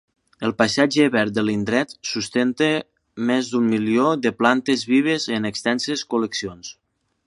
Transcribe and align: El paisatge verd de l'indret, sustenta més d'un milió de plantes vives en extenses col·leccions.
El 0.47 0.53
paisatge 0.61 1.03
verd 1.15 1.35
de 1.35 1.43
l'indret, 1.49 1.93
sustenta 2.13 2.71
més 3.31 3.53
d'un 3.53 3.71
milió 3.77 4.09
de 4.27 4.35
plantes 4.43 4.89
vives 4.97 5.31
en 5.39 5.51
extenses 5.55 6.09
col·leccions. 6.15 6.79